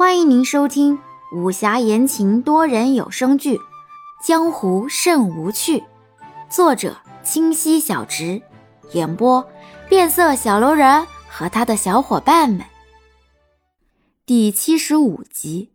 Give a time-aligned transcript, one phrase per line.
[0.00, 0.98] 欢迎您收听
[1.30, 3.58] 武侠言情多人有声剧
[4.24, 5.80] 《江湖甚无趣》，
[6.48, 8.40] 作者：清溪小直，
[8.94, 9.46] 演播：
[9.90, 12.64] 变色小楼人和他的小伙伴们。
[14.24, 15.74] 第七十五集，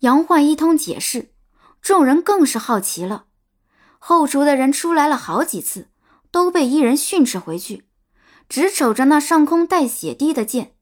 [0.00, 1.30] 杨焕一通解释，
[1.80, 3.26] 众人更是好奇了。
[4.00, 5.90] 后厨的人出来了好几次，
[6.32, 7.84] 都被一人训斥回去，
[8.48, 10.74] 只瞅着那上空带血滴的剑。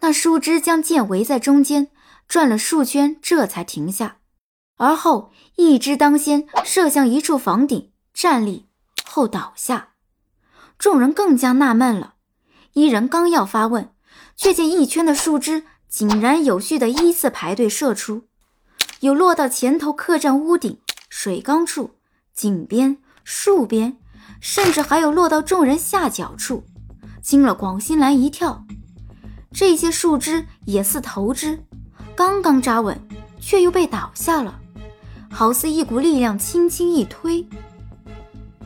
[0.00, 1.88] 那树枝将剑围在中间，
[2.28, 4.18] 转了数圈，这才停下。
[4.76, 8.66] 而后一支当先，射向一处房顶，站立
[9.04, 9.90] 后倒下。
[10.78, 12.14] 众人更加纳闷了。
[12.74, 13.90] 一人刚要发问，
[14.36, 18.28] 却见一圈的树枝井然有序的依次排队射出，
[19.00, 21.92] 有落到前头客栈屋顶、水缸处、
[22.34, 23.96] 井边、树边，
[24.42, 26.64] 甚至还有落到众人下脚处，
[27.22, 28.66] 惊了广心兰一跳。
[29.52, 31.58] 这些树枝也似投枝，
[32.14, 33.00] 刚刚扎稳，
[33.40, 34.58] 却又被倒下了，
[35.30, 37.46] 好似一股力量轻轻一推。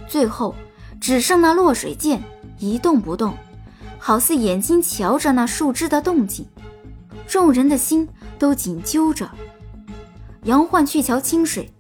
[0.08, 0.55] 最后
[1.01, 2.23] 只剩那落水剑
[2.58, 3.36] 一动不动，
[3.98, 6.47] 好似眼睛瞧着那树枝的动静。
[7.28, 8.08] 众人的心
[8.39, 9.31] 都紧揪着。
[10.45, 11.73] 杨焕去瞧清水，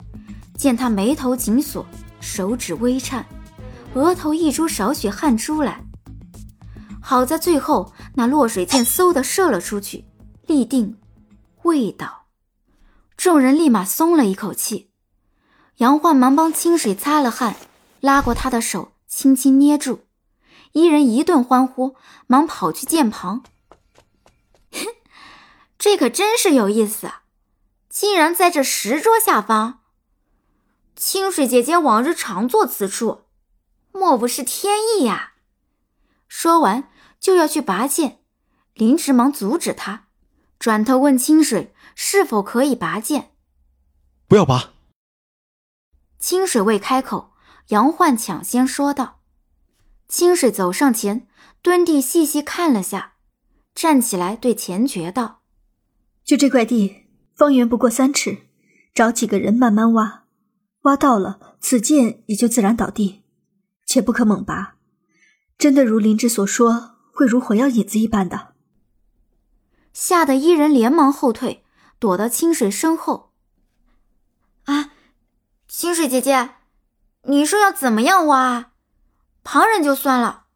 [0.56, 1.84] 见他眉头紧锁，
[2.20, 3.26] 手指微颤，
[3.94, 5.82] 额头溢出少许汗珠来。
[7.00, 10.04] 好在最后，那落水箭嗖的射了出去，
[10.46, 10.98] 立定，
[11.62, 12.26] 未倒。
[13.16, 14.90] 众人立马松了一口气。
[15.76, 17.56] 杨焕忙帮清水擦了汗，
[18.00, 20.06] 拉过他的手，轻轻捏住。
[20.72, 23.42] 一人一顿欢呼，忙跑去剑旁。
[25.78, 27.22] 这可真是有意思啊！
[27.88, 29.80] 竟然在这石桌下方。
[30.94, 33.22] 清水姐姐往日常坐此处，
[33.92, 35.32] 莫不是天意呀？
[36.28, 36.90] 说完。
[37.20, 38.20] 就要去拔剑，
[38.72, 40.06] 林芝忙阻止他，
[40.58, 43.32] 转头问清水是否可以拔剑。
[44.26, 44.72] 不要拔。
[46.18, 47.32] 清水未开口，
[47.68, 49.20] 杨焕抢先说道。
[50.08, 51.28] 清水走上前，
[51.62, 53.14] 蹲地细细看了下，
[53.74, 55.42] 站起来对钱爵道
[56.24, 57.06] ：“就这块地，
[57.36, 58.48] 方圆不过三尺，
[58.94, 60.24] 找几个人慢慢挖，
[60.82, 63.22] 挖到了，此剑也就自然倒地，
[63.86, 64.76] 且不可猛拔。
[65.58, 66.89] 真的如林芝所说。”
[67.20, 68.54] 会如火药引子一般的，
[69.92, 71.66] 吓得伊人连忙后退，
[71.98, 73.34] 躲到清水身后。
[74.64, 74.92] 啊，
[75.68, 76.52] 清水姐姐，
[77.24, 78.72] 你说要怎么样挖？
[79.44, 80.46] 旁人就算了，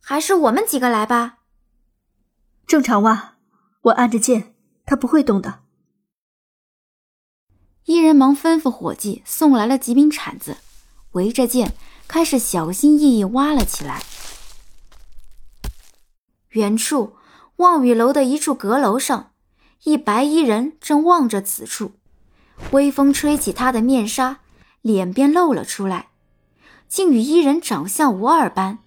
[0.00, 1.38] 还是我们几个来吧。
[2.66, 3.36] 正常挖，
[3.82, 5.60] 我按着键，他不会动的。
[7.84, 10.56] 伊人忙吩咐伙计送来了几柄铲子，
[11.12, 11.76] 围着剑
[12.08, 14.02] 开始小心翼翼挖了起来。
[16.52, 17.14] 远处
[17.56, 19.30] 望雨楼的一处阁楼上，
[19.84, 21.92] 一白衣人正望着此处。
[22.72, 24.38] 微风吹起他的面纱，
[24.82, 26.08] 脸便露了出来，
[26.88, 28.78] 竟与伊人长相无二般，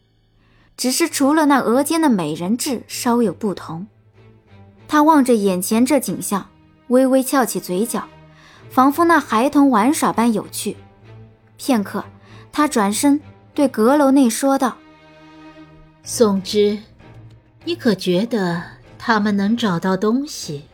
[0.77, 3.87] 只是除了那额间的美人痣稍有不同。
[4.87, 6.49] 他望着眼前这景象，
[6.89, 8.07] 微微翘起嘴角，
[8.69, 10.77] 仿佛那孩童玩耍般有趣。
[11.57, 12.05] 片刻，
[12.51, 13.19] 他转身
[13.55, 14.77] 对阁楼内说道
[16.03, 16.77] ：“宋之。”
[17.67, 18.61] 你可觉得
[18.97, 20.65] 他们能找到东西？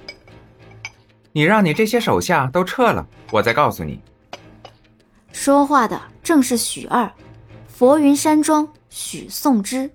[1.32, 4.02] 你让你这些手下都撤了，我再告诉你。
[5.32, 7.10] 说话的正是许二，
[7.66, 9.90] 佛云山庄许颂之，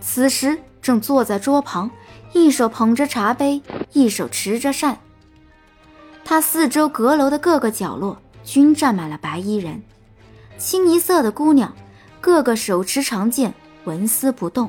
[0.00, 1.88] 此时正坐在桌旁，
[2.32, 3.62] 一手捧着茶杯，
[3.92, 4.98] 一手持着扇。
[6.24, 9.80] 他四周阁楼的各个角落均站满了白衣人，
[10.58, 11.72] 清一色的姑娘，
[12.20, 13.54] 个个手持长剑，
[13.84, 14.68] 纹丝不动。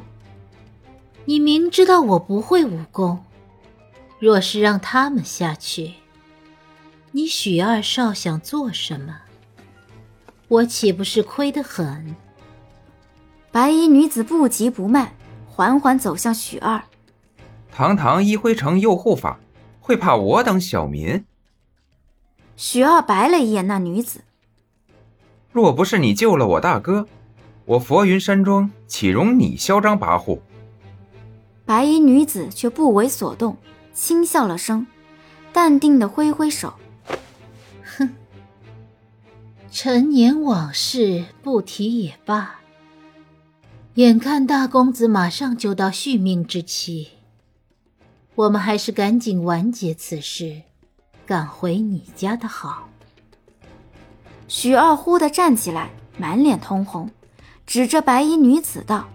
[1.30, 3.24] 你明知道我不会武功，
[4.18, 5.94] 若是让他们下去，
[7.12, 9.16] 你许二少想做什么？
[10.48, 12.16] 我岂不是亏得很？
[13.52, 15.14] 白衣女子不急不慢，
[15.46, 16.82] 缓缓走向许二。
[17.72, 19.40] 堂堂一辉城右护法，
[19.80, 21.24] 会怕我等小民？
[22.56, 24.22] 许二白了一眼那女子。
[25.52, 27.08] 若不是你救了我大哥，
[27.66, 30.40] 我佛云山庄岂容你嚣张跋扈？
[31.70, 33.56] 白衣女子却不为所动，
[33.94, 34.88] 轻笑了声，
[35.54, 36.74] 淡定的挥挥手
[37.86, 38.10] ：“哼，
[39.70, 42.56] 陈年往事不提也罢。
[43.94, 47.10] 眼看大公子马上就到续命之期，
[48.34, 50.64] 我们还是赶紧完结此事，
[51.28, 52.90] 赶回你家的好。”
[54.50, 57.12] 许二忽的站起来，满脸通红，
[57.68, 59.08] 指着白衣女子道：“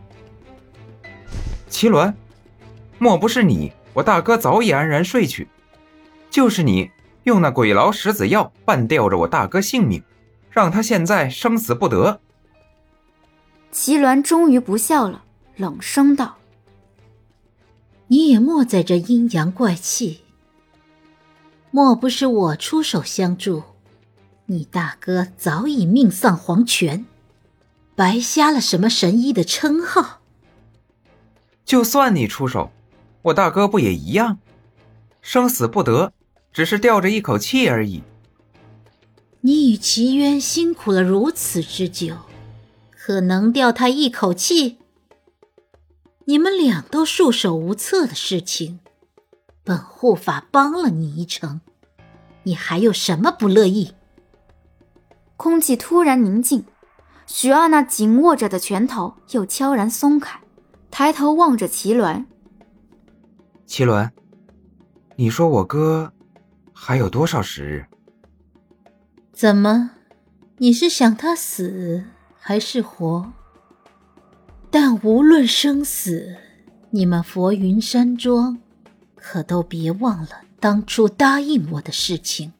[1.68, 2.14] 齐鸾。”
[2.98, 5.48] 莫不是你我大哥早已安然睡去。
[6.30, 6.90] 就是你
[7.22, 10.02] 用那鬼牢石子药半吊着我大哥性命，
[10.50, 12.20] 让他现在生死不得。
[13.70, 15.24] 齐鸾终于不笑了，
[15.56, 16.38] 冷声道
[18.08, 20.22] ：“你也莫在这阴阳怪气。
[21.70, 23.62] 莫不是我出手相助，
[24.46, 27.06] 你大哥早已命丧黄泉，
[27.96, 30.20] 白瞎了什么神医的称号？
[31.64, 32.70] 就算你出手，
[33.24, 34.38] 我大哥不也一样，
[35.20, 36.12] 生死不得，
[36.52, 38.02] 只是吊着一口气而已。
[39.40, 42.16] 你与齐渊辛苦了如此之久。”
[43.06, 44.78] 可能吊他一口气？
[46.24, 48.80] 你们俩都束手无策的事情，
[49.62, 51.60] 本护法帮了你一程，
[52.44, 53.92] 你还有什么不乐意？
[55.36, 56.64] 空气突然宁静，
[57.26, 60.40] 许二那紧握着的拳头又悄然松开，
[60.90, 62.24] 抬头望着齐鸾。
[63.66, 64.10] 齐伦，
[65.16, 66.12] 你说我哥
[66.72, 67.86] 还有多少时日？
[69.32, 69.90] 怎么，
[70.58, 72.04] 你是想他死？
[72.38, 73.32] 还是活，
[74.70, 76.36] 但无论生死，
[76.90, 78.58] 你们佛云山庄
[79.14, 82.52] 可都别忘了当初答应我的事情。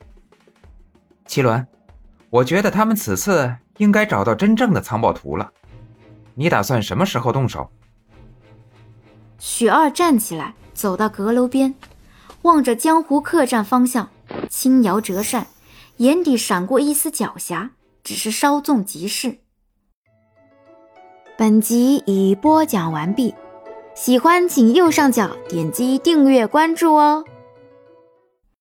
[1.27, 1.67] 齐伦，
[2.31, 5.53] 我觉得他们此次应该找到真正的藏宝图了。
[6.35, 7.71] 你打算什么时候动手？
[9.39, 11.75] 许二站起来，走到阁楼边，
[12.43, 14.11] 望着江湖客栈方向，
[14.51, 15.47] 轻摇折扇，
[15.99, 17.71] 眼底闪过一丝狡黠，
[18.03, 19.39] 只是稍纵即逝。
[21.37, 23.35] 本集已播讲完毕，
[23.95, 27.25] 喜欢请右上角点击订阅关注哦。